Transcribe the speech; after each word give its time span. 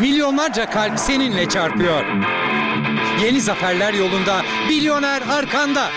Milyonlarca 0.00 0.70
kalp 0.70 0.98
seninle 0.98 1.48
çarpıyor. 1.48 2.04
Yeni 3.24 3.40
zaferler 3.40 3.94
yolunda, 3.94 4.42
milyoner 4.68 5.22
arkanda. 5.28 5.88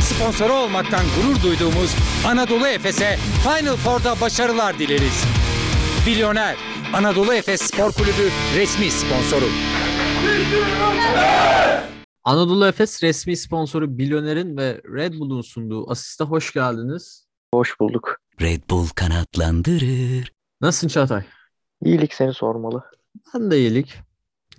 Sponsoru 0.00 0.52
olmaktan 0.52 1.04
gurur 1.16 1.42
duyduğumuz 1.42 1.94
Anadolu 2.26 2.66
Efes'e 2.66 3.16
Final 3.42 3.76
Four'da 3.76 4.20
başarılar 4.20 4.78
dileriz. 4.78 5.24
Milyoner, 6.06 6.56
Anadolu 6.94 7.34
Efes 7.34 7.60
Spor 7.60 7.92
Kulübü 7.92 8.30
resmi 8.56 8.90
sponsoru. 8.90 9.44
Anadolu 12.24 12.66
Efes 12.66 13.02
resmi 13.02 13.36
sponsoru 13.36 13.98
Bilyoner'in 13.98 14.56
ve 14.56 14.80
Red 14.94 15.14
Bull'un 15.14 15.42
sunduğu 15.42 15.90
asiste 15.90 16.24
hoş 16.24 16.52
geldiniz. 16.52 17.26
Hoş 17.54 17.80
bulduk. 17.80 18.16
Red 18.40 18.62
Bull 18.70 18.86
kanatlandırır. 18.88 20.32
Nasılsın 20.60 20.88
Çağatay? 20.88 21.22
İyilik 21.84 22.14
seni 22.14 22.34
sormalı. 22.34 22.84
Ben 23.14 23.50
de 23.50 23.58
iyilik. 23.58 23.94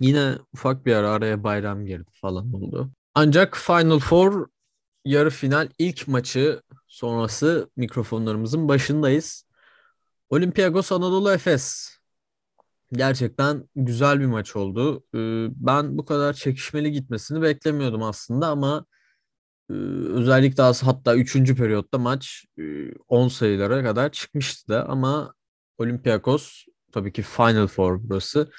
Yine 0.00 0.34
ufak 0.52 0.86
bir 0.86 0.94
ara 0.94 1.10
araya 1.10 1.44
bayram 1.44 1.86
girdi 1.86 2.10
falan 2.12 2.52
oldu. 2.52 2.90
Ancak 3.14 3.56
Final 3.56 3.98
Four 3.98 4.46
yarı 5.04 5.30
final 5.30 5.68
ilk 5.78 6.08
maçı 6.08 6.62
sonrası 6.88 7.70
mikrofonlarımızın 7.76 8.68
başındayız. 8.68 9.46
Olympiakos 10.30 10.92
Anadolu 10.92 11.32
Efes. 11.32 11.96
Gerçekten 12.92 13.68
güzel 13.76 14.20
bir 14.20 14.26
maç 14.26 14.56
oldu. 14.56 15.04
Ee, 15.14 15.46
Ben 15.50 15.98
bu 15.98 16.04
kadar 16.04 16.32
çekişmeli 16.32 16.92
gitmesini 16.92 17.42
beklemiyordum 17.42 18.02
aslında 18.02 18.48
ama 18.48 18.86
e, 19.70 19.72
özellikle 20.12 20.62
hatta 20.62 21.16
3. 21.16 21.54
periyotta 21.54 21.98
maç 21.98 22.44
e, 22.58 22.62
10 23.08 23.28
sayılara 23.28 23.82
kadar 23.82 24.12
çıkmıştı 24.12 24.68
da 24.68 24.88
ama 24.88 25.34
Olympiakos 25.78 26.64
tabii 26.96 27.12
ki 27.12 27.22
Final 27.22 27.66
Four 27.66 28.00
burası 28.02 28.50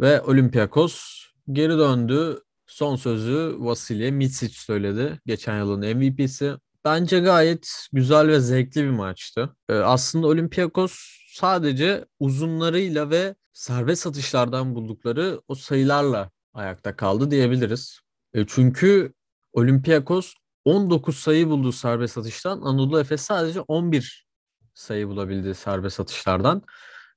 ve 0.00 0.20
Olympiakos 0.22 1.24
geri 1.52 1.78
döndü. 1.78 2.40
Son 2.66 2.96
sözü 2.96 3.56
Vasilya 3.58 4.12
Mitsic 4.12 4.54
söyledi. 4.54 5.20
Geçen 5.26 5.58
yılın 5.58 5.96
MVP'si. 5.96 6.54
Bence 6.84 7.20
gayet 7.20 7.86
güzel 7.92 8.28
ve 8.28 8.40
zevkli 8.40 8.84
bir 8.84 8.90
maçtı. 8.90 9.56
Ee, 9.68 9.74
aslında 9.74 10.26
Olympiakos 10.26 10.98
sadece 11.28 12.04
uzunlarıyla 12.20 13.10
ve 13.10 13.34
serbest 13.52 14.06
atışlardan 14.06 14.74
buldukları 14.74 15.40
o 15.48 15.54
sayılarla 15.54 16.30
ayakta 16.54 16.96
kaldı 16.96 17.30
diyebiliriz. 17.30 18.00
E, 18.34 18.46
çünkü 18.46 19.12
Olympiakos 19.52 20.34
19 20.64 21.16
sayı 21.16 21.48
buldu 21.48 21.72
serbest 21.72 22.18
atıştan. 22.18 22.60
Anadolu 22.60 23.00
Efes 23.00 23.20
sadece 23.20 23.60
11 23.60 24.26
sayı 24.74 25.08
bulabildi 25.08 25.54
serbest 25.54 26.00
atışlardan. 26.00 26.62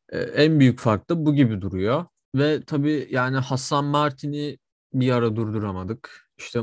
E, 0.09 0.19
en 0.19 0.59
büyük 0.59 0.79
fark 0.79 1.09
da 1.09 1.25
bu 1.25 1.35
gibi 1.35 1.61
duruyor. 1.61 2.05
Ve 2.35 2.63
tabii 2.63 3.07
yani 3.11 3.37
Hasan 3.37 3.85
Martin'i 3.85 4.57
bir 4.93 5.11
ara 5.11 5.35
durduramadık. 5.35 6.29
İşte 6.37 6.61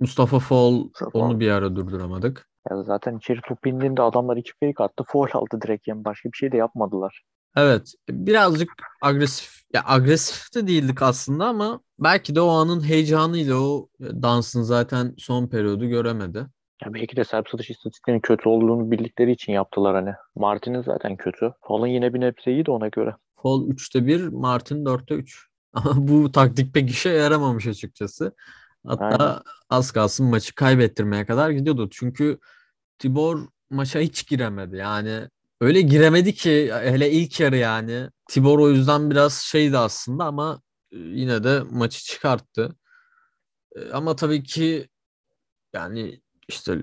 Mustafa 0.00 0.38
Fall 0.38 0.72
Mustafa. 0.72 1.18
onu 1.18 1.40
bir 1.40 1.50
ara 1.50 1.76
durduramadık. 1.76 2.48
Ya 2.70 2.82
zaten 2.82 3.16
içeri 3.18 3.40
top 3.48 3.66
indiğinde 3.66 4.02
adamlar 4.02 4.36
iki 4.36 4.52
fake 4.60 4.84
attı. 4.84 5.04
Foul 5.06 5.28
aldı 5.32 5.60
direkt 5.62 5.88
yani. 5.88 6.04
Başka 6.04 6.32
bir 6.32 6.36
şey 6.36 6.52
de 6.52 6.56
yapmadılar. 6.56 7.22
Evet, 7.56 7.92
birazcık 8.08 8.70
agresif. 9.02 9.58
Ya 9.74 9.82
agresif 9.86 10.54
de 10.54 10.66
değildik 10.66 11.02
aslında 11.02 11.46
ama 11.46 11.80
belki 11.98 12.34
de 12.34 12.40
o 12.40 12.48
anın 12.48 12.84
heyecanıyla 12.84 13.56
o 13.56 13.88
dansın 14.00 14.62
zaten 14.62 15.14
son 15.18 15.46
periyodu 15.46 15.86
göremedi. 15.86 16.46
Ya 16.84 16.94
belki 16.94 17.16
de 17.16 17.24
serp 17.24 17.48
satış 17.48 17.70
istatistiklerinin 17.70 18.20
kötü 18.20 18.48
olduğunu 18.48 18.90
bildikleri 18.90 19.32
için 19.32 19.52
yaptılar 19.52 19.94
hani. 19.94 20.14
Martin'in 20.34 20.82
zaten 20.82 21.16
kötü. 21.16 21.52
Fall'ın 21.68 21.86
yine 21.86 22.14
bir 22.14 22.20
nebze 22.20 22.50
iyi 22.52 22.66
de 22.66 22.70
ona 22.70 22.88
göre. 22.88 23.14
Fall 23.42 23.68
3'te 23.68 24.06
1, 24.06 24.28
Martin 24.28 24.84
4'te 24.84 25.14
3. 25.14 25.48
Ama 25.72 26.08
bu 26.08 26.32
taktik 26.32 26.74
pek 26.74 26.90
işe 26.90 27.10
yaramamış 27.10 27.66
açıkçası. 27.66 28.32
Hatta 28.86 29.04
Aynen. 29.04 29.42
az 29.70 29.90
kalsın 29.92 30.26
maçı 30.26 30.54
kaybettirmeye 30.54 31.26
kadar 31.26 31.50
gidiyordu. 31.50 31.88
Çünkü 31.92 32.38
Tibor 32.98 33.48
maça 33.70 34.00
hiç 34.00 34.28
giremedi. 34.28 34.76
Yani 34.76 35.28
öyle 35.60 35.80
giremedi 35.80 36.34
ki 36.34 36.70
hele 36.72 37.10
ilk 37.10 37.40
yarı 37.40 37.56
yani. 37.56 38.08
Tibor 38.28 38.58
o 38.58 38.70
yüzden 38.70 39.10
biraz 39.10 39.34
şeydi 39.34 39.78
aslında 39.78 40.24
ama 40.24 40.62
e, 40.92 40.96
yine 40.96 41.44
de 41.44 41.60
maçı 41.70 42.04
çıkarttı. 42.04 42.76
E, 43.76 43.90
Ama 43.92 44.16
tabii 44.16 44.42
ki 44.42 44.88
yani 45.72 46.20
işte 46.48 46.78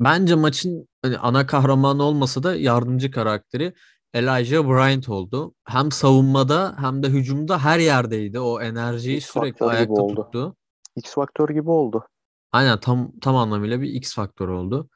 bence 0.00 0.34
maçın 0.34 0.88
hani 1.02 1.18
ana 1.18 1.46
kahramanı 1.46 2.02
olmasa 2.02 2.42
da 2.42 2.54
yardımcı 2.54 3.10
karakteri 3.10 3.74
Elijah 4.14 4.68
Bryant 4.68 5.08
oldu. 5.08 5.54
Hem 5.64 5.92
savunmada 5.92 6.76
hem 6.78 7.02
de 7.02 7.08
hücumda 7.08 7.64
her 7.64 7.78
yerdeydi. 7.78 8.40
O 8.40 8.60
enerjiyi 8.60 9.16
X 9.16 9.26
sürekli 9.26 9.66
ayakta 9.66 10.02
oldu. 10.02 10.22
tuttu. 10.22 10.56
X 10.96 11.14
faktör 11.14 11.48
gibi 11.48 11.70
oldu. 11.70 12.06
Aynen 12.52 12.80
tam 12.80 13.12
tam 13.20 13.36
anlamıyla 13.36 13.80
bir 13.80 13.88
X 13.88 14.14
faktör 14.14 14.48
oldu. 14.48 14.88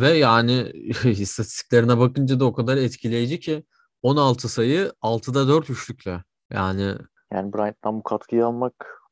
Ve 0.00 0.08
yani 0.08 0.52
istatistiklerine 1.04 1.98
bakınca 1.98 2.40
da 2.40 2.44
o 2.44 2.52
kadar 2.52 2.76
etkileyici 2.76 3.40
ki 3.40 3.64
16 4.02 4.48
sayı 4.48 4.92
6'da 5.02 5.48
4 5.48 5.70
üçlükle. 5.70 6.24
Yani 6.50 6.94
Yani 7.32 7.52
Bryant'tan 7.52 7.98
bu 7.98 8.02
katkıyı 8.02 8.46
almak 8.46 9.02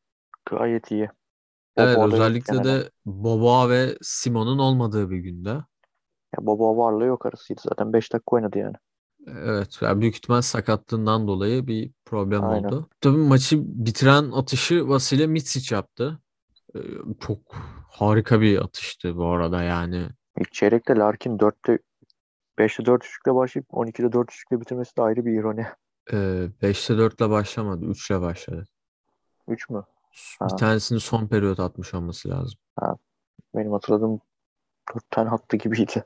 gayet 0.50 0.90
iyi. 0.90 1.10
Evet 1.76 1.96
yok 1.96 2.12
özellikle 2.12 2.64
de 2.64 2.90
Boba 3.06 3.70
ve 3.70 3.96
Simon'un 4.02 4.58
olmadığı 4.58 5.10
bir 5.10 5.18
günde. 5.18 5.48
Ya 5.48 6.46
Bobo 6.46 6.76
varlığı 6.76 7.04
yok 7.04 7.26
arasıydı 7.26 7.60
zaten. 7.64 7.92
5 7.92 8.12
dakika 8.12 8.36
oynadı 8.36 8.58
yani. 8.58 8.76
Evet, 9.26 9.78
yani 9.80 10.00
büyük 10.00 10.14
ihtimal 10.14 10.40
sakatlığından 10.40 11.28
dolayı 11.28 11.66
bir 11.66 11.90
problem 12.04 12.44
Aynen. 12.44 12.64
oldu. 12.64 12.88
Tabii 13.00 13.16
maçı 13.16 13.56
bitiren 13.60 14.30
atışı 14.30 14.88
Vasilya 14.88 15.26
Mitsic 15.28 15.74
yaptı. 15.74 16.20
Ee, 16.74 16.78
Çok 17.20 17.38
harika 17.88 18.40
bir 18.40 18.64
atıştı 18.64 19.16
bu 19.16 19.26
arada 19.26 19.62
yani. 19.62 20.08
İlk 20.38 20.52
çeyrekte 20.52 20.94
Larkin 20.96 21.38
4'te 21.38 21.78
5'te 22.58 22.86
4 22.86 23.04
üçlükle 23.04 23.34
başlayıp 23.34 23.68
12'de 23.70 24.12
4 24.12 24.32
üçlükle 24.32 24.60
bitirmesi 24.60 24.96
de 24.96 25.02
ayrı 25.02 25.24
bir 25.24 25.40
ironi. 25.40 25.66
Ee, 26.12 26.48
5'te 26.62 26.98
4 26.98 27.20
ile 27.20 27.30
başlamadı, 27.30 27.84
3 27.84 28.10
ile 28.10 28.20
başladı. 28.20 28.64
3 29.48 29.70
mü? 29.70 29.82
Bir 30.42 30.50
Ha. 30.50 30.56
tanesini 30.56 31.00
son 31.00 31.26
periyot 31.26 31.60
atmış 31.60 31.94
olması 31.94 32.28
lazım. 32.28 32.58
Benim 33.54 33.72
hatırladığım 33.72 34.20
4 34.94 35.10
tane 35.10 35.30
attı 35.30 35.56
gibiydi. 35.56 36.04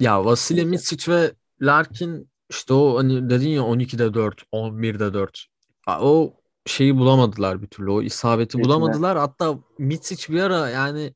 Ya 0.00 0.24
Vasilya 0.24 0.64
Neyse. 0.64 0.70
Mitsic 0.70 1.12
ve 1.12 1.32
Larkin 1.60 2.30
işte 2.50 2.74
o 2.74 2.98
hani 2.98 3.30
dedin 3.30 3.48
ya 3.48 3.62
12'de 3.62 4.14
4, 4.14 4.42
11'de 4.52 5.14
4. 5.14 5.46
Ha, 5.86 5.98
O 6.02 6.34
şeyi 6.66 6.96
bulamadılar 6.96 7.62
bir 7.62 7.66
türlü. 7.66 7.90
O 7.90 8.02
isabeti 8.02 8.48
Ritmi. 8.48 8.64
bulamadılar. 8.64 9.18
Hatta 9.18 9.58
Mitsic 9.78 10.32
bir 10.32 10.40
ara 10.40 10.68
yani 10.70 11.14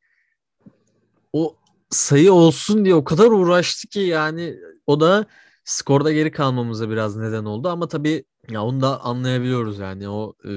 o 1.33 1.57
sayı 1.91 2.33
olsun 2.33 2.85
diye 2.85 2.95
o 2.95 3.05
kadar 3.05 3.27
uğraştı 3.31 3.89
ki 3.89 4.01
yani 4.01 4.57
o 4.87 5.01
da 5.01 5.27
skorda 5.65 6.13
geri 6.13 6.31
kalmamıza 6.33 6.91
biraz 6.91 7.17
neden 7.17 7.45
oldu 7.45 7.69
ama 7.69 7.89
tabii 7.89 8.25
ya 8.51 8.63
onu 8.65 8.81
da 8.81 9.01
anlayabiliyoruz 9.01 9.79
yani 9.79 10.09
o 10.09 10.35
e, 10.45 10.51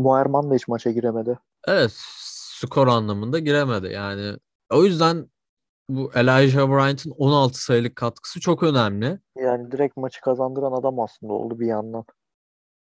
Moerman 0.00 0.50
da 0.50 0.54
hiç 0.54 0.68
maça 0.68 0.90
giremedi. 0.90 1.38
evet 1.66 1.92
skor 1.96 2.86
anlamında 2.86 3.38
giremedi 3.38 3.86
yani 3.92 4.36
o 4.70 4.84
yüzden 4.84 5.30
bu 5.88 6.10
Elijah 6.14 6.68
Bryant'ın 6.68 7.10
16 7.10 7.64
sayılık 7.64 7.96
katkısı 7.96 8.40
çok 8.40 8.62
önemli. 8.62 9.18
Yani 9.38 9.72
direkt 9.72 9.96
maçı 9.96 10.20
kazandıran 10.20 10.72
adam 10.72 11.00
aslında 11.00 11.32
oldu 11.32 11.60
bir 11.60 11.66
yandan. 11.66 12.04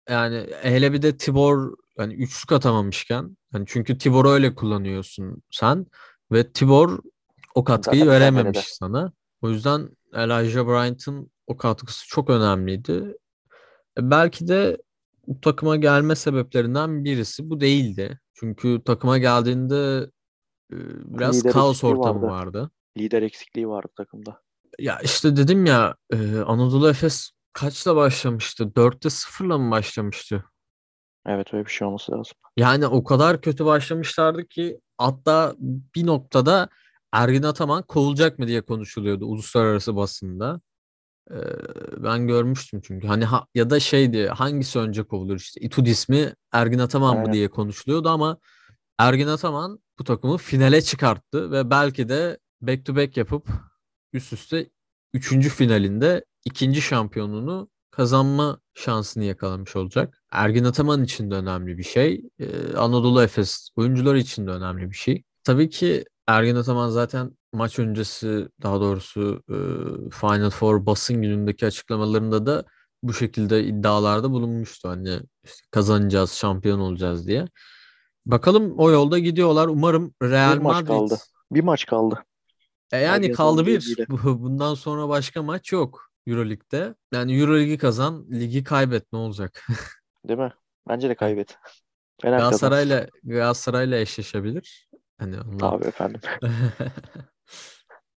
Yani 0.09 0.47
hele 0.61 0.93
bir 0.93 1.01
de 1.01 1.17
Tibor 1.17 1.73
hani 1.97 2.13
üçlük 2.13 2.51
atamamışken 2.51 3.37
hani 3.51 3.65
çünkü 3.67 3.97
Tibor'u 3.97 4.29
öyle 4.29 4.55
kullanıyorsun 4.55 5.41
sen 5.51 5.85
ve 6.31 6.51
Tibor 6.51 6.99
o 7.55 7.63
katkıyı 7.63 8.05
Zaten 8.05 8.19
verememiş 8.19 8.47
mücadelede. 8.47 8.73
sana. 8.73 9.11
O 9.41 9.49
yüzden 9.49 9.89
Elijah 10.13 10.65
Bryant'ın 10.67 11.31
o 11.47 11.57
katkısı 11.57 12.07
çok 12.07 12.29
önemliydi. 12.29 13.17
E, 13.97 14.11
belki 14.11 14.47
de 14.47 14.77
bu 15.27 15.41
takıma 15.41 15.75
gelme 15.75 16.15
sebeplerinden 16.15 17.03
birisi 17.03 17.49
bu 17.49 17.61
değildi. 17.61 18.19
Çünkü 18.33 18.81
takıma 18.85 19.17
geldiğinde 19.17 20.09
biraz 20.71 21.39
Lider 21.39 21.51
kaos 21.51 21.83
ortamı 21.83 22.21
vardı. 22.21 22.57
vardı. 22.57 22.71
Lider 22.97 23.21
eksikliği 23.21 23.67
vardı 23.67 23.87
takımda. 23.97 24.41
Ya 24.79 24.99
işte 24.99 25.35
dedim 25.35 25.65
ya 25.65 25.95
Anadolu 26.45 26.89
Efes 26.89 27.31
kaçla 27.53 27.95
başlamıştı? 27.95 28.63
4'te 28.63 29.09
0'la 29.09 29.57
mı 29.57 29.71
başlamıştı? 29.71 30.45
Evet 31.25 31.53
öyle 31.53 31.65
bir 31.65 31.71
şey 31.71 31.87
olması 31.87 32.11
lazım. 32.11 32.33
Yani 32.57 32.87
o 32.87 33.03
kadar 33.03 33.41
kötü 33.41 33.65
başlamışlardı 33.65 34.47
ki 34.47 34.79
hatta 34.97 35.55
bir 35.95 36.05
noktada 36.05 36.69
Ergin 37.11 37.43
Ataman 37.43 37.83
kovulacak 37.83 38.39
mı 38.39 38.47
diye 38.47 38.61
konuşuluyordu 38.61 39.25
uluslararası 39.25 39.95
basında. 39.95 40.61
Ee, 41.31 41.35
ben 42.03 42.27
görmüştüm 42.27 42.81
çünkü 42.83 43.07
hani 43.07 43.25
ha- 43.25 43.47
ya 43.55 43.69
da 43.69 43.79
şey 43.79 44.13
diye 44.13 44.29
hangisi 44.29 44.79
önce 44.79 45.03
kovulur 45.03 45.35
işte 45.35 45.61
İtudis 45.61 46.09
mi 46.09 46.33
Ergin 46.51 46.79
Ataman 46.79 47.13
mı 47.15 47.19
Aynen. 47.21 47.33
diye 47.33 47.47
konuşuluyordu 47.47 48.09
ama 48.09 48.37
Ergin 48.99 49.27
Ataman 49.27 49.79
bu 49.99 50.03
takımı 50.03 50.37
finale 50.37 50.81
çıkarttı 50.81 51.51
ve 51.51 51.69
belki 51.69 52.09
de 52.09 52.37
back 52.61 52.85
to 52.85 52.95
back 52.95 53.17
yapıp 53.17 53.47
üst 54.13 54.33
üste 54.33 54.69
üçüncü 55.13 55.49
finalinde 55.49 56.25
ikinci 56.45 56.81
şampiyonluğunu 56.81 57.69
kazanma 57.91 58.59
şansını 58.73 59.23
yakalamış 59.23 59.75
olacak. 59.75 60.21
Ergin 60.31 60.63
Ataman 60.63 61.03
için 61.03 61.31
de 61.31 61.35
önemli 61.35 61.77
bir 61.77 61.83
şey. 61.83 62.21
Ee, 62.39 62.73
Anadolu 62.77 63.21
Efes 63.23 63.69
oyuncular 63.75 64.15
için 64.15 64.47
de 64.47 64.51
önemli 64.51 64.89
bir 64.89 64.95
şey. 64.95 65.23
Tabii 65.43 65.69
ki 65.69 66.05
Ergin 66.27 66.55
Ataman 66.55 66.89
zaten 66.89 67.31
maç 67.55 67.79
öncesi 67.79 68.47
daha 68.63 68.81
doğrusu 68.81 69.43
e, 69.49 69.57
Final 70.09 70.49
Four 70.49 70.85
basın 70.85 71.21
günündeki 71.21 71.65
açıklamalarında 71.65 72.45
da 72.45 72.65
bu 73.03 73.13
şekilde 73.13 73.63
iddialarda 73.63 74.31
bulunmuştu. 74.31 74.89
Hani 74.89 75.19
işte 75.43 75.65
kazanacağız, 75.71 76.31
şampiyon 76.31 76.79
olacağız 76.79 77.27
diye. 77.27 77.47
Bakalım 78.25 78.73
o 78.77 78.91
yolda 78.91 79.19
gidiyorlar. 79.19 79.67
Umarım 79.67 80.13
Real 80.23 80.53
Bir 80.53 80.61
maç 80.61 80.73
Madrid 80.75 80.87
kaldı. 80.87 81.17
Bir 81.51 81.63
maç 81.63 81.85
kaldı. 81.85 82.23
e 82.91 82.97
yani 82.97 83.31
kaldı 83.31 83.65
bir. 83.65 83.97
Bundan 84.23 84.73
sonra 84.73 85.09
başka 85.09 85.43
maç 85.43 85.71
yok 85.71 86.09
Euroleague'de. 86.27 86.95
Yani 87.13 87.39
Euroligi 87.39 87.77
kazan, 87.77 88.25
ligi 88.31 88.63
kaybet 88.63 89.13
ne 89.13 89.19
olacak? 89.19 89.67
Değil 90.27 90.39
mi? 90.39 90.53
Bence 90.87 91.09
de 91.09 91.15
kaybet. 91.15 91.57
Fener. 92.21 92.37
Galatasaray'la 92.37 93.07
Galatasaray'la 93.23 93.97
eşleşebilir. 93.97 94.89
Hani 95.17 95.35
ondan. 95.41 95.57
Tabii 95.57 95.85
efendim. 95.85 96.21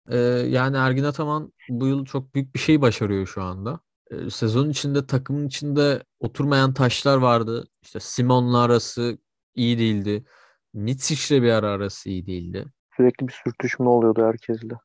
Ee, 0.09 0.17
yani 0.49 0.77
Ergin 0.77 1.03
Ataman 1.03 1.53
bu 1.69 1.87
yıl 1.87 2.05
çok 2.05 2.35
büyük 2.35 2.53
bir 2.55 2.59
şey 2.59 2.81
başarıyor 2.81 3.27
şu 3.27 3.41
anda. 3.43 3.79
Ee, 4.11 4.29
sezon 4.29 4.69
içinde 4.69 5.05
takımın 5.05 5.47
içinde 5.47 6.03
oturmayan 6.19 6.73
taşlar 6.73 7.17
vardı. 7.17 7.67
İşte 7.81 7.99
Simon'la 7.99 8.59
arası 8.61 9.17
iyi 9.55 9.79
değildi. 9.79 10.25
Mitsic'le 10.73 11.41
bir 11.41 11.49
ara 11.51 11.67
arası 11.69 12.09
iyi 12.09 12.25
değildi. 12.25 12.65
Sürekli 12.97 13.27
bir 13.27 13.41
sürtüşme 13.43 13.89
oluyordu 13.89 14.25
herkesle. 14.25 14.75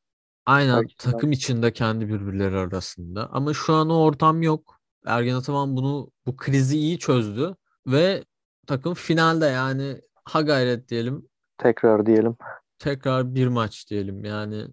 Aynen 0.47 0.83
de 0.83 0.89
takım 0.99 1.33
içinde 1.33 1.73
kendi 1.73 2.09
birbirleri 2.09 2.57
arasında. 2.59 3.29
Ama 3.33 3.55
şu 3.55 3.75
an 3.75 3.91
o 3.91 3.95
ortam 3.95 4.43
yok. 4.43 4.81
Ergen 5.07 5.35
Ataman 5.35 5.77
bunu 5.77 6.11
bu 6.27 6.37
krizi 6.37 6.79
iyi 6.79 6.99
çözdü 6.99 7.57
ve 7.87 8.25
takım 8.67 8.95
finalde 8.95 9.47
yani 9.47 10.01
ha 10.25 10.41
gayret 10.41 10.89
diyelim 10.89 11.29
Tekrar 11.59 12.07
diyelim. 12.07 12.37
tekrar 12.79 13.35
bir 13.35 13.47
maç 13.47 13.91
diyelim 13.91 14.25
yani 14.25 14.67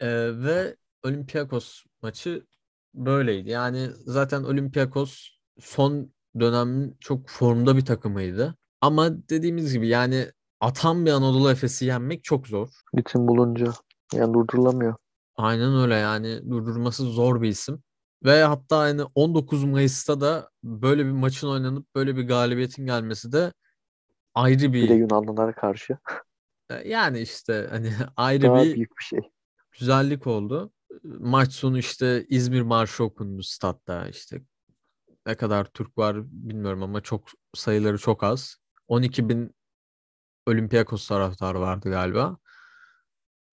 Ee, 0.00 0.08
ve 0.44 0.76
Olympiakos 1.04 1.84
maçı 2.02 2.46
böyleydi. 2.94 3.50
Yani 3.50 3.88
zaten 4.04 4.44
Olympiakos 4.44 5.28
son 5.60 6.12
dönemin 6.40 6.96
çok 7.00 7.28
formda 7.28 7.76
bir 7.76 7.84
takımıydı. 7.84 8.56
Ama 8.80 9.28
dediğimiz 9.28 9.72
gibi 9.72 9.88
yani 9.88 10.32
atan 10.60 11.06
bir 11.06 11.10
Anadolu 11.10 11.50
Efes'i 11.50 11.84
yenmek 11.84 12.24
çok 12.24 12.46
zor. 12.46 12.68
Ritim 12.98 13.28
bulunca. 13.28 13.72
Yani 14.14 14.34
durdurulamıyor. 14.34 14.94
Aynen 15.36 15.76
öyle 15.76 15.94
yani 15.94 16.50
durdurması 16.50 17.04
zor 17.04 17.42
bir 17.42 17.48
isim. 17.48 17.82
Ve 18.24 18.42
hatta 18.42 18.78
hani 18.78 19.02
19 19.14 19.64
Mayıs'ta 19.64 20.20
da 20.20 20.50
böyle 20.64 21.06
bir 21.06 21.10
maçın 21.10 21.48
oynanıp 21.48 21.94
böyle 21.94 22.16
bir 22.16 22.28
galibiyetin 22.28 22.86
gelmesi 22.86 23.32
de 23.32 23.52
ayrı 24.34 24.58
Bir 24.58 24.62
de 24.68 24.72
bir 24.72 24.94
Yunanlılara 24.94 25.52
karşı. 25.52 25.98
yani 26.84 27.20
işte 27.20 27.66
hani 27.70 27.92
ayrı 28.16 28.46
Daha 28.46 28.64
bir 28.64 28.74
büyük 28.74 28.98
bir 28.98 29.04
şey. 29.04 29.20
Güzellik 29.78 30.26
oldu. 30.26 30.72
Maç 31.04 31.52
sonu 31.52 31.78
işte 31.78 32.26
İzmir 32.28 32.62
Marşı 32.62 33.04
okundu 33.04 33.42
statta 33.42 34.08
işte 34.08 34.42
ne 35.26 35.34
kadar 35.34 35.64
Türk 35.64 35.98
var 35.98 36.16
bilmiyorum 36.32 36.82
ama 36.82 37.00
çok 37.00 37.28
sayıları 37.54 37.98
çok 37.98 38.24
az. 38.24 38.56
12 38.88 39.28
bin 39.28 39.54
Olympiakos 40.46 41.08
taraftarı 41.08 41.60
vardı 41.60 41.90
galiba. 41.90 42.36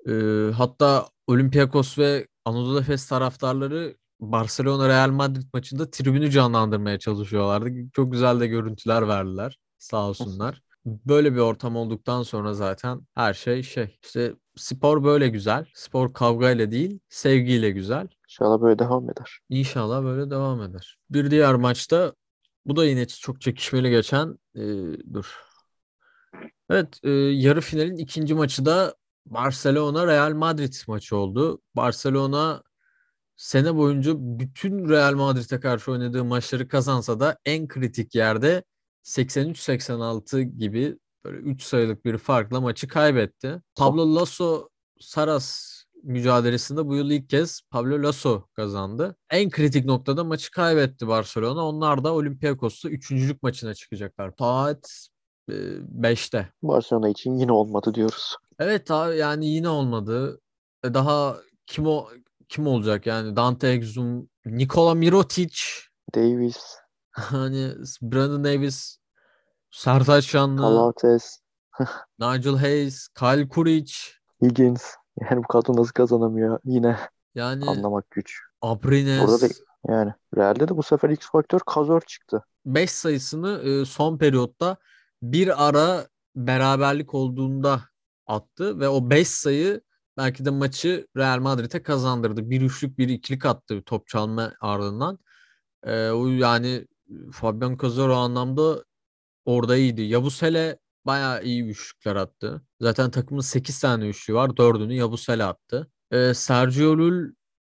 Ee, 0.08 0.52
hatta 0.58 1.10
Olympiakos 1.28 1.98
ve 1.98 2.28
Anadolu 2.46 2.80
Efes 2.80 3.08
taraftarları 3.08 3.98
Barcelona 4.20 4.90
Real 4.90 5.10
Madrid 5.10 5.44
maçında 5.54 5.92
tribünü 5.92 6.32
canlandırmaya 6.32 7.00
çalışıyorlardı. 7.00 7.70
Çok 7.94 8.12
güzel 8.12 8.40
de 8.40 8.48
görüntüler 8.48 9.08
verdiler. 9.08 9.60
Sağ 9.78 10.10
olsunlar. 10.10 10.62
Böyle 10.86 11.34
bir 11.34 11.40
ortam 11.40 11.76
olduktan 11.76 12.24
sonra 12.24 12.54
zaten 12.54 13.02
her 13.16 13.34
şey 13.34 13.64
şey. 13.64 14.00
İşte 14.04 14.34
spor 14.56 15.04
böyle 15.04 15.28
güzel. 15.28 15.66
Spor 15.74 16.14
kavgayla 16.14 16.72
değil, 16.72 17.00
sevgiyle 17.10 17.72
güzel. 17.72 18.08
İnşallah 18.30 18.62
böyle 18.62 18.80
devam 18.80 19.10
eder. 19.10 19.40
İnşallah 19.50 20.04
böyle 20.04 20.30
devam 20.30 20.62
eder. 20.62 20.98
Bir 21.10 21.32
diğer 21.32 21.56
maçta 21.56 22.14
bu 22.66 22.76
da 22.76 22.86
yine 22.86 23.08
çok 23.08 23.42
çekişmeli 23.42 23.90
geçen 23.90 24.38
e, 24.56 24.64
dur. 25.14 25.36
Evet, 26.70 27.00
e, 27.04 27.10
yarı 27.12 27.62
finalin 27.62 27.98
ikinci 27.98 28.34
maçı 28.34 28.66
da 28.66 28.96
Barcelona 29.26 30.08
Real 30.08 30.34
Madrid 30.34 30.74
maçı 30.88 31.18
oldu. 31.18 31.62
Barcelona 31.76 32.64
sene 33.36 33.76
boyunca 33.76 34.14
bütün 34.18 34.90
Real 34.90 35.14
Madrid'e 35.14 35.60
karşı 35.60 35.92
oynadığı 35.92 36.26
maçları 36.26 36.68
kazansa 36.68 37.20
da 37.20 37.38
en 37.46 37.68
kritik 37.68 38.16
yerde 38.16 38.64
83-86 39.06 40.42
gibi 40.42 40.98
böyle 41.26 41.38
3 41.38 41.64
sayılık 41.64 42.06
bir 42.06 42.18
farkla 42.18 42.62
maçı 42.62 42.88
kaybetti. 42.88 43.62
Pablo 43.76 44.16
Lasso 44.16 44.70
Saras 45.00 45.76
mücadelesinde 46.04 46.88
bu 46.88 46.96
yıl 46.96 47.12
ilk 47.12 47.30
kez 47.30 47.62
Pablo 47.72 48.04
Lasso 48.04 48.48
kazandı. 48.54 49.16
En 49.30 49.50
kritik 49.50 49.86
noktada 49.86 50.24
maçı 50.24 50.52
kaybetti 50.52 51.08
Barcelona. 51.08 51.68
Onlar 51.68 52.04
da 52.04 52.14
Olympiakos'ta 52.14 52.90
üçüncülük 52.90 53.44
maçına 53.44 53.74
çıkacaklar. 53.74 54.32
Saat 54.40 55.08
5'te. 55.50 56.50
Barcelona 56.64 57.10
için 57.10 57.34
yine 57.36 57.52
olmadı 57.52 57.94
diyoruz. 57.94 58.36
Evet 58.60 58.92
abi 58.92 59.18
yani 59.18 59.48
yine 59.48 59.70
olmadı. 59.70 60.42
E, 60.84 60.94
Daha 60.94 61.38
kim 61.66 61.88
o 61.88 62.08
kim 62.50 62.68
olacak 62.68 63.06
yani 63.06 63.36
Dante 63.36 63.68
Exum, 63.68 64.30
Nikola 64.46 64.94
Mirotic, 64.96 65.56
Davis, 66.16 66.58
hani 67.32 67.72
Brandon 68.02 68.44
Davis, 68.44 68.98
Sertaç 69.72 70.26
Şanlı, 70.26 70.62
Kalates, 70.62 71.40
Nigel 72.20 72.56
Hayes, 72.56 73.08
Kyle 73.08 73.48
Kuric 73.48 73.94
Higgins. 74.42 74.84
Yani 75.22 75.44
bu 75.44 75.48
kadro 75.48 75.76
nasıl 75.76 75.92
kazanamıyor 75.92 76.60
yine 76.66 76.98
yani 77.36 77.66
anlamak 77.66 78.12
güç. 78.12 78.40
Abrines 78.62 79.28
Burada 79.28 79.42
da 79.42 79.54
yani 79.88 80.14
Real'de 80.38 80.68
de 80.68 80.78
bu 80.78 80.84
sefer 80.84 81.10
X 81.10 81.30
faktör 81.32 81.60
Kazor 81.66 82.02
çıktı. 82.02 82.46
5 82.66 82.92
sayısını 82.92 83.62
e, 83.64 83.86
son 83.86 84.18
periyotta 84.18 84.78
bir 85.22 85.68
ara 85.68 86.08
beraberlik 86.36 87.14
olduğunda 87.14 87.82
attı 88.28 88.80
ve 88.80 88.90
o 88.90 89.10
5 89.10 89.28
sayı 89.28 89.82
belki 90.18 90.46
de 90.46 90.50
maçı 90.50 91.08
Real 91.18 91.40
Madrid'e 91.40 91.84
kazandırdı. 91.84 92.50
Bir 92.50 92.62
üçlük 92.62 92.98
bir 92.98 93.10
ikilik 93.10 93.46
attı 93.46 93.82
top 93.86 94.08
çalma 94.08 94.54
ardından. 94.62 95.20
E, 95.84 96.10
o 96.10 96.28
yani 96.28 96.88
Fabian 97.32 97.78
Cazor 97.82 98.10
o 98.10 98.16
anlamda 98.16 98.84
orada 99.46 99.78
iyiydi. 99.78 100.02
Yabusele 100.02 100.80
bayağı 101.06 101.44
iyi 101.44 101.64
üçlükler 101.64 102.16
attı. 102.16 102.62
Zaten 102.82 103.12
takımın 103.12 103.42
8 103.42 103.80
tane 103.80 104.08
üçlüğü 104.08 104.34
var. 104.34 104.50
4'ünü 104.50 104.94
Yabusele 104.94 105.44
attı. 105.44 105.92
E, 106.12 106.34
Sergio 106.34 106.98
Llull 106.98 107.34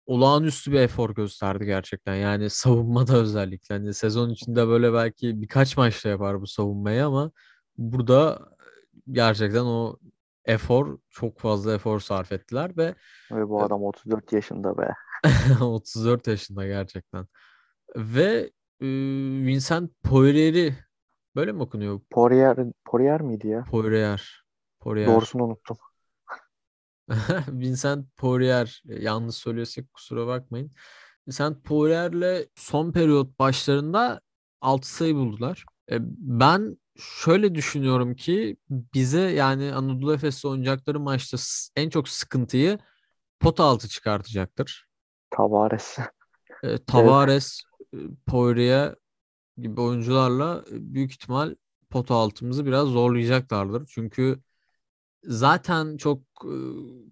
olağanüstü 0.06 0.72
bir 0.72 0.80
efor 0.80 1.14
gösterdi 1.14 1.64
gerçekten. 1.64 2.14
Yani 2.14 2.50
savunmada 2.50 3.16
özellikle. 3.20 3.74
Hani 3.74 3.94
sezon 3.94 4.30
içinde 4.30 4.68
böyle 4.68 4.92
belki 4.92 5.42
birkaç 5.42 5.76
maçta 5.76 6.08
yapar 6.08 6.40
bu 6.40 6.46
savunmayı 6.46 7.06
ama 7.06 7.30
burada 7.78 8.48
gerçekten 9.12 9.64
o 9.64 9.96
efor 10.44 10.98
çok 11.10 11.40
fazla 11.40 11.74
efor 11.74 12.00
sarf 12.00 12.32
ettiler 12.32 12.76
ve 12.76 12.94
Ve 13.32 13.48
bu 13.48 13.62
adam 13.62 13.84
34 13.84 14.32
yaşında 14.32 14.78
be. 14.78 14.94
34 15.60 16.26
yaşında 16.26 16.66
gerçekten. 16.66 17.26
Ve 17.96 18.24
e, 18.34 18.50
Vincent 18.80 19.90
Poirier'i 20.02 20.74
böyle 21.36 21.52
mi 21.52 21.62
okunuyor? 21.62 22.00
Poirier, 22.10 22.56
Poirier 22.84 23.20
miydi 23.20 23.48
ya? 23.48 23.64
Poirier. 23.70 24.42
Poirier. 24.80 25.06
Doğrusunu 25.06 25.44
unuttum. 25.44 25.76
Vincent 27.48 28.16
Poirier 28.16 28.82
yanlış 28.84 29.36
söylüyorsak 29.36 29.92
kusura 29.92 30.26
bakmayın. 30.26 30.70
Vincent 31.28 31.64
Poirier'le 31.64 32.46
son 32.54 32.92
periyot 32.92 33.38
başlarında 33.38 34.20
6 34.60 34.92
sayı 34.94 35.14
buldular. 35.14 35.64
E, 35.90 35.96
Ben 36.18 36.78
şöyle 36.96 37.54
düşünüyorum 37.54 38.14
ki 38.14 38.56
bize 38.70 39.20
yani 39.20 39.74
Anadolu 39.74 40.14
Efes'le 40.14 40.44
oynayacakları 40.44 41.00
maçta 41.00 41.36
en 41.76 41.90
çok 41.90 42.08
sıkıntıyı 42.08 42.78
pot 43.40 43.60
altı 43.60 43.88
çıkartacaktır. 43.88 44.86
Tavares. 45.30 45.98
E, 46.62 46.84
Tavares, 46.84 47.62
Poirier 48.26 48.94
gibi 49.58 49.80
oyuncularla 49.80 50.64
e, 50.70 50.94
büyük 50.94 51.12
ihtimal 51.12 51.54
pot 51.90 52.10
altımızı 52.10 52.66
biraz 52.66 52.88
zorlayacaklardır. 52.88 53.86
Çünkü 53.86 54.42
zaten 55.24 55.96
çok 55.96 56.20
e, 56.44 56.54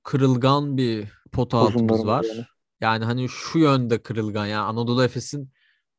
kırılgan 0.04 0.76
bir 0.76 1.08
pot 1.32 1.54
altımız 1.54 2.06
var. 2.06 2.24
yani. 2.24 2.46
Yani 2.80 3.04
hani 3.04 3.28
şu 3.28 3.58
yönde 3.58 4.02
kırılgan. 4.02 4.46
Yani 4.46 4.64
Anadolu 4.64 5.04
Efes'in 5.04 5.52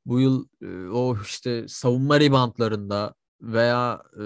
bu 0.05 0.19
yıl 0.19 0.47
e, 0.61 0.89
o 0.89 1.17
işte 1.21 1.67
savunma 1.67 2.19
reboundlarında 2.19 3.13
veya 3.41 4.03
e, 4.15 4.23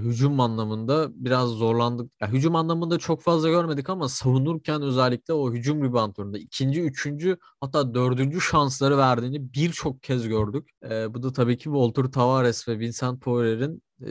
hücum 0.00 0.40
anlamında 0.40 1.08
biraz 1.14 1.48
zorlandık. 1.48 2.12
Ya, 2.20 2.28
hücum 2.28 2.56
anlamında 2.56 2.98
çok 2.98 3.22
fazla 3.22 3.48
görmedik 3.48 3.90
ama 3.90 4.08
savunurken 4.08 4.82
özellikle 4.82 5.34
o 5.34 5.52
hücum 5.52 5.82
reboundlarında 5.84 6.38
ikinci, 6.38 6.82
üçüncü 6.82 7.38
hatta 7.60 7.94
dördüncü 7.94 8.40
şansları 8.40 8.98
verdiğini 8.98 9.54
birçok 9.54 10.02
kez 10.02 10.28
gördük. 10.28 10.70
E, 10.90 11.14
bu 11.14 11.22
da 11.22 11.32
tabii 11.32 11.58
ki 11.58 11.64
Walter 11.64 12.04
Tavares 12.04 12.68
ve 12.68 12.78
Vincent 12.78 13.20
Poirier'in 13.22 13.82
e, 14.06 14.10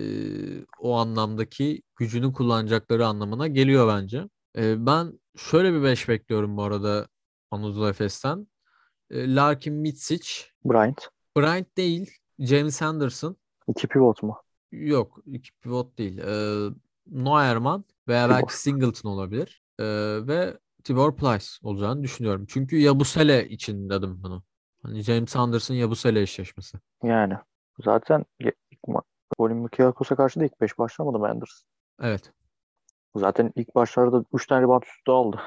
o 0.79 0.95
anlamdaki 0.95 1.81
gücünü 1.95 2.33
kullanacakları 2.33 3.07
anlamına 3.07 3.47
geliyor 3.47 3.87
bence. 3.87 4.29
E, 4.57 4.85
ben 4.85 5.19
şöyle 5.37 5.73
bir 5.73 5.83
beş 5.83 6.09
bekliyorum 6.09 6.57
bu 6.57 6.63
arada 6.63 7.07
Anadolu 7.51 7.89
Efes'ten. 7.89 8.47
E, 9.09 9.35
Larkin 9.35 9.73
Mitsic, 9.73 10.29
Bryant. 10.65 11.09
Bryant 11.37 11.77
değil, 11.77 12.11
James 12.39 12.81
Anderson. 12.81 13.37
İki 13.67 13.87
pivot 13.87 14.23
mu? 14.23 14.41
Yok, 14.71 15.19
iki 15.25 15.51
pivot 15.51 15.97
değil. 15.97 16.17
Ee, 16.17 16.69
Neuerman 17.07 17.85
veya 18.07 18.27
Tibor. 18.27 18.35
belki 18.35 18.57
Singleton 18.59 19.09
olabilir. 19.09 19.63
Ee, 19.79 19.85
ve 20.27 20.59
Tibor 20.83 21.15
Plyce 21.15 21.45
olacağını 21.63 22.03
düşünüyorum. 22.03 22.45
Çünkü 22.49 22.77
Yabusele 22.77 23.49
için 23.49 23.89
dedim 23.89 24.19
bunu. 24.23 24.43
Hani 24.83 25.01
James 25.01 25.35
Anderson 25.35 25.75
Yabusele 25.75 26.21
eşleşmesi. 26.21 26.77
Yani. 27.03 27.33
Zaten 27.83 28.25
Olympiakos'a 29.37 30.15
karşı 30.15 30.39
da 30.39 30.45
ilk 30.45 30.61
5 30.61 30.77
başlamadı 30.77 31.19
mı 31.19 31.27
Anderson? 31.27 31.69
Evet. 32.01 32.31
Zaten 33.15 33.51
ilk 33.55 33.75
başlarda 33.75 34.23
3 34.33 34.47
tane 34.47 34.61
rebound 34.61 34.83
üstü 34.83 35.11
aldı. 35.11 35.41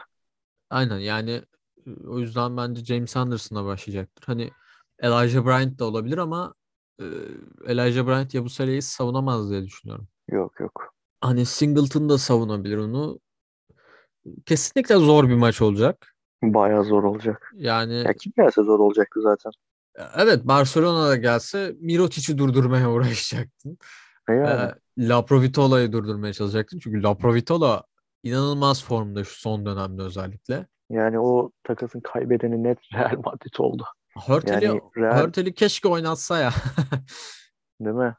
Aynen 0.71 0.99
yani 0.99 1.43
e, 1.87 2.07
o 2.07 2.19
yüzden 2.19 2.57
bence 2.57 2.85
James 2.85 3.17
Anderson'a 3.17 3.65
başlayacaktır. 3.65 4.25
Hani 4.27 4.51
Elijah 4.99 5.45
Bryant 5.45 5.79
da 5.79 5.85
olabilir 5.85 6.19
ama 6.19 6.55
e, 7.01 7.05
Elijah 7.67 8.07
Bryant 8.07 8.35
Yabusele'yi 8.35 8.83
savunamaz 8.83 9.51
diye 9.51 9.65
düşünüyorum. 9.65 10.09
Yok 10.29 10.61
yok. 10.61 10.95
Hani 11.21 11.47
Singleton 11.47 12.09
da 12.09 12.19
savunabilir 12.19 12.77
onu. 12.77 13.21
Kesinlikle 14.47 14.95
zor 14.97 15.29
bir 15.29 15.35
maç 15.35 15.63
olacak. 15.63 16.15
Bayağı 16.43 16.85
zor 16.85 17.05
olacak. 17.05 17.53
Yani 17.57 17.95
Ya 17.95 18.13
kim 18.15 18.33
gelse 18.37 18.63
zor 18.63 18.79
olacaktı 18.79 19.21
zaten. 19.23 19.53
Evet 20.17 20.45
Barcelona'da 20.45 21.17
gelse 21.17 21.77
Mirotic'i 21.81 22.39
durdurmaya 22.39 22.91
uğraşacaktın. 22.93 23.79
E 24.29 24.33
yani. 24.33 24.71
Ee, 24.99 25.09
Laprovitola'yı 25.09 25.93
durdurmaya 25.93 26.33
çalışacaktın. 26.33 26.79
Çünkü 26.79 27.03
Laprovitola 27.03 27.83
inanılmaz 28.23 28.85
formda 28.85 29.25
şu 29.25 29.41
son 29.41 29.67
dönemde 29.67 30.03
özellikle. 30.03 30.67
Yani 30.91 31.21
o 31.21 31.51
takasın 31.65 32.01
kaybedeni 32.01 32.65
net 32.65 32.79
Real 32.95 33.19
Madrid 33.25 33.55
oldu. 33.59 33.85
Hörtel'i 34.27 34.65
Yani 34.65 34.81
Real 34.97 35.17
Hörtel'i 35.17 35.55
keşke 35.55 35.89
oynatsa 35.89 36.39
ya. 36.39 36.53
değil 37.81 37.97
mi? 37.97 38.15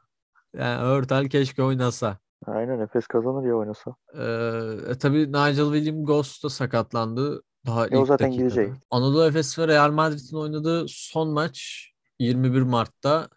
yani 0.54 0.80
Hörtel 0.80 1.28
keşke 1.28 1.62
oynasa. 1.62 2.18
Aynen 2.46 2.80
Efes 2.80 3.06
kazanır 3.06 3.48
ya 3.48 3.54
oynasa. 3.54 3.94
Ee, 4.14 4.90
e, 4.92 4.98
tabii 4.98 5.28
Nigel 5.28 5.72
William 5.72 6.04
Ghost 6.04 6.44
da 6.44 6.48
sakatlandı. 6.50 7.42
Daha 7.66 7.86
E, 7.86 7.96
o 7.96 8.04
zaten 8.04 8.28
dakikada. 8.30 8.48
gidecek. 8.48 8.72
Anadolu 8.90 9.24
Efes 9.26 9.58
ve 9.58 9.68
Real 9.68 9.90
Madrid'in 9.92 10.36
oynadığı 10.36 10.84
son 10.88 11.28
maç 11.28 11.88
21 12.18 12.62
Mart'ta 12.62 13.28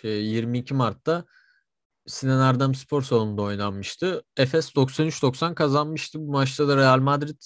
şey 0.00 0.26
22 0.26 0.74
Mart'ta 0.74 1.24
Sinan 2.06 2.40
Erdem 2.40 2.74
Spor 2.74 3.02
Salonu'nda 3.02 3.42
oynanmıştı. 3.42 4.22
Efes 4.36 4.76
93-90 4.76 5.54
kazanmıştı. 5.54 6.20
Bu 6.20 6.30
maçta 6.32 6.68
da 6.68 6.76
Real 6.76 6.98
Madrid 7.00 7.42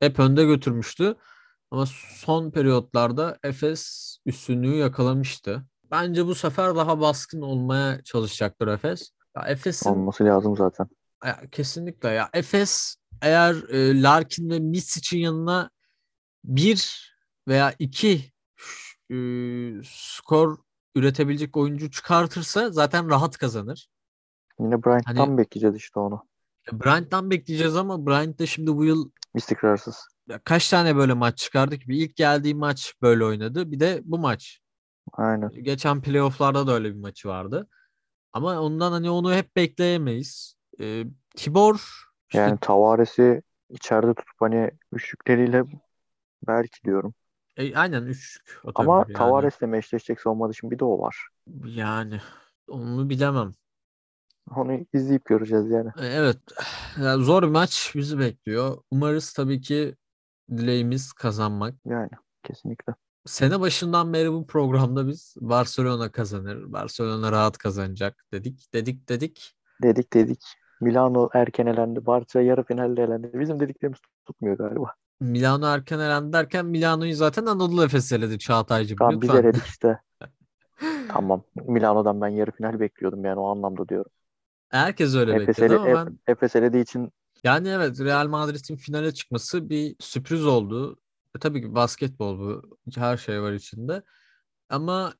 hep 0.00 0.18
önde 0.18 0.44
götürmüştü. 0.44 1.14
Ama 1.74 1.86
son 2.16 2.50
periyotlarda 2.50 3.38
Efes 3.44 4.16
üstünlüğü 4.26 4.74
yakalamıştı. 4.76 5.64
Bence 5.90 6.26
bu 6.26 6.34
sefer 6.34 6.76
daha 6.76 7.00
baskın 7.00 7.40
olmaya 7.40 8.02
çalışacaktır 8.02 8.68
Efes. 8.68 9.10
Ya 9.36 9.42
Efes'in 9.48 9.90
Olması 9.90 10.24
lazım 10.24 10.56
zaten. 10.56 10.86
ya 11.24 11.40
kesinlikle 11.52 12.08
ya 12.08 12.30
Efes 12.34 12.96
eğer 13.22 13.54
e, 13.54 14.02
Larkin 14.02 14.50
ve 14.50 14.58
Misic'in 14.58 15.20
yanına 15.20 15.70
bir 16.44 17.10
veya 17.48 17.74
iki 17.78 18.32
e, 19.10 19.16
skor 19.84 20.58
üretebilecek 20.94 21.56
oyuncu 21.56 21.90
çıkartırsa 21.90 22.70
zaten 22.70 23.10
rahat 23.10 23.38
kazanır. 23.38 23.88
Yine 24.60 24.84
Bryant'tan 24.84 25.14
Hani- 25.16 25.38
bekleyeceğiz 25.38 25.76
işte 25.76 26.00
onu. 26.00 26.26
Bryant'tan 26.72 27.30
bekleyeceğiz 27.30 27.76
ama 27.76 28.06
Bryant 28.06 28.38
de 28.38 28.46
şimdi 28.46 28.76
bu 28.76 28.84
yıl 28.84 29.10
İstikrarsız. 29.34 30.08
kaç 30.44 30.68
tane 30.70 30.96
böyle 30.96 31.12
maç 31.12 31.38
çıkardı 31.38 31.78
ki? 31.78 31.88
Bir 31.88 31.96
ilk 31.96 32.16
geldiği 32.16 32.54
maç 32.54 32.94
böyle 33.02 33.24
oynadı. 33.24 33.70
Bir 33.72 33.80
de 33.80 34.00
bu 34.04 34.18
maç. 34.18 34.60
Aynen. 35.12 35.50
Geçen 35.62 36.02
playoff'larda 36.02 36.66
da 36.66 36.72
öyle 36.72 36.94
bir 36.94 37.00
maçı 37.00 37.28
vardı. 37.28 37.68
Ama 38.32 38.60
ondan 38.60 38.92
hani 38.92 39.10
onu 39.10 39.34
hep 39.34 39.56
bekleyemeyiz. 39.56 40.54
E, 40.80 41.04
Tibor 41.36 41.74
işte 42.28 42.38
Yani 42.38 42.58
Tavares'i 42.60 43.42
içeride 43.70 44.14
tutup 44.14 44.40
hani 44.40 44.70
üçlükleriyle 44.92 45.64
belki 46.46 46.84
diyorum. 46.84 47.14
e, 47.56 47.76
aynen 47.76 48.02
üçlük 48.02 48.60
Ama 48.74 48.98
yani. 48.98 49.14
Tavares'le 49.14 49.62
meşleşecek 49.62 50.20
savunma 50.20 50.50
için 50.50 50.70
bir 50.70 50.78
de 50.78 50.84
o 50.84 50.98
var. 50.98 51.28
Yani 51.64 52.20
onu 52.68 53.10
bilemem. 53.10 53.54
Onu 54.56 54.86
izleyip 54.92 55.24
göreceğiz 55.24 55.70
yani. 55.70 55.90
E, 56.00 56.06
Evet. 56.06 56.38
Yani 57.02 57.24
zor 57.24 57.42
bir 57.42 57.48
maç 57.48 57.92
bizi 57.94 58.18
bekliyor. 58.18 58.78
Umarız 58.90 59.32
tabii 59.32 59.60
ki 59.60 59.94
dileğimiz 60.50 61.12
kazanmak. 61.12 61.74
Yani 61.86 62.10
kesinlikle. 62.42 62.94
Sene 63.26 63.60
başından 63.60 64.12
beri 64.12 64.32
bu 64.32 64.46
programda 64.46 65.06
biz 65.06 65.36
Barcelona 65.40 66.12
kazanır, 66.12 66.72
Barcelona 66.72 67.32
rahat 67.32 67.58
kazanacak 67.58 68.24
dedik, 68.32 68.72
dedik, 68.74 69.08
dedik. 69.08 69.54
Dedik 69.82 70.12
dedik. 70.12 70.40
Milano 70.80 71.28
erken 71.34 71.66
elendi. 71.66 72.06
Barça 72.06 72.40
yarı 72.40 72.62
finalde 72.64 73.02
elendi. 73.02 73.30
Bizim 73.34 73.60
dediklerimiz 73.60 73.98
tutmuyor 74.26 74.58
galiba. 74.58 74.94
Milano 75.20 75.66
erken 75.66 75.98
elendi 75.98 76.32
derken 76.32 76.66
Milano'yu 76.66 77.14
zaten 77.14 77.46
Anadolu 77.46 77.84
Efes 77.84 78.12
eledi 78.12 78.38
Çağatay'cığım 78.38 78.98
Tamam 78.98 79.20
biz 79.20 79.30
eledik 79.30 79.64
işte. 79.66 80.00
Tamam. 81.08 81.42
Milano'dan 81.66 82.20
ben 82.20 82.28
yarı 82.28 82.50
final 82.50 82.80
bekliyordum 82.80 83.24
yani 83.24 83.40
o 83.40 83.46
anlamda 83.48 83.88
diyorum. 83.88 84.10
Herkes 84.74 85.14
öyle 85.14 85.34
Efes, 85.34 85.48
bekledi 85.48 85.74
ele, 85.74 85.80
ama 85.80 86.06
ben 86.06 86.18
Efes 86.26 86.56
elediği 86.56 86.82
için 86.82 87.12
yani 87.44 87.68
evet 87.68 88.00
Real 88.00 88.28
Madrid'in 88.28 88.76
finale 88.76 89.14
çıkması 89.14 89.68
bir 89.68 89.96
sürpriz 90.00 90.46
oldu. 90.46 90.96
E, 91.36 91.38
tabii 91.38 91.60
ki 91.60 91.74
basketbol 91.74 92.38
bu. 92.38 92.78
Her 92.94 93.16
şey 93.16 93.42
var 93.42 93.52
içinde. 93.52 94.02
Ama 94.68 95.14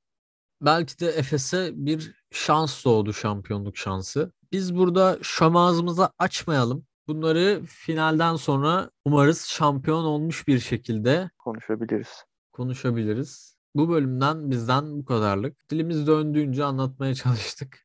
belki 0.60 1.00
de 1.00 1.08
Efes'e 1.08 1.70
bir 1.74 2.14
şans 2.30 2.84
doğdu 2.84 3.12
şampiyonluk 3.12 3.76
şansı. 3.76 4.32
Biz 4.52 4.76
burada 4.76 5.18
şam 5.22 5.56
ağzımızı 5.56 6.08
açmayalım. 6.18 6.86
Bunları 7.08 7.62
finalden 7.66 8.36
sonra 8.36 8.90
umarız 9.04 9.44
şampiyon 9.44 10.04
olmuş 10.04 10.48
bir 10.48 10.58
şekilde 10.58 11.30
konuşabiliriz. 11.38 12.24
konuşabiliriz. 12.52 13.56
Bu 13.74 13.88
bölümden 13.88 14.50
bizden 14.50 14.98
bu 14.98 15.04
kadarlık. 15.04 15.70
Dilimiz 15.70 16.06
döndüğünce 16.06 16.64
anlatmaya 16.64 17.14
çalıştık. 17.14 17.84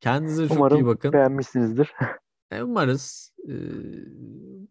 Kendinize 0.00 0.42
çok 0.48 0.56
iyi 0.56 0.58
Umarım 0.58 0.86
bakın. 0.86 1.12
beğenmişsinizdir. 1.12 1.92
E, 2.52 2.62
umarız 2.62 3.32
e, 3.48 3.54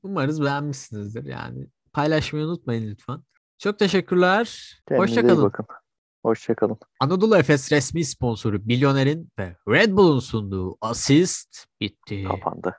umarız 0.04 0.42
beğenmişsinizdir 0.42 1.26
yani. 1.26 1.68
Paylaşmayı 1.94 2.46
unutmayın 2.46 2.92
lütfen. 2.92 3.22
Çok 3.58 3.80
teşekkürler. 3.80 4.44
Kendinize 4.88 5.12
iyi 5.12 5.18
Hoşçakalın. 5.18 5.44
bakın. 5.44 5.66
Hoşçakalın. 6.26 6.78
Anadolu 7.00 7.38
Efes 7.38 7.72
resmi 7.72 8.06
sponsoru 8.06 8.60
Milyoner'in 8.66 9.30
ve 9.40 9.56
Red 9.70 9.92
Bull'un 9.92 10.20
sunduğu 10.20 10.78
asist 10.82 11.66
bitti. 11.82 12.24
Kapandı. 12.24 12.76